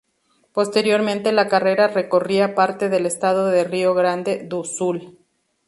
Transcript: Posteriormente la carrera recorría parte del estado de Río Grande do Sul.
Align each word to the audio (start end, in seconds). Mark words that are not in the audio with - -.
Posteriormente 0.51 1.31
la 1.31 1.47
carrera 1.47 1.87
recorría 1.87 2.55
parte 2.55 2.89
del 2.89 3.05
estado 3.05 3.49
de 3.51 3.63
Río 3.65 3.93
Grande 3.93 4.43
do 4.49 4.63
Sul. 4.63 5.15